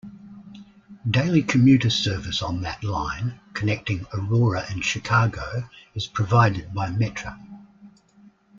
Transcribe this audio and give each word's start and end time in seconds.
Daily 1.07 1.43
commuter 1.43 1.91
service 1.91 2.41
on 2.41 2.61
that 2.63 2.83
line, 2.83 3.39
connecting 3.53 4.07
Aurora 4.11 4.65
and 4.67 4.83
Chicago, 4.83 5.69
is 5.93 6.07
provided 6.07 6.73
by 6.73 6.89
Metra. 6.89 7.39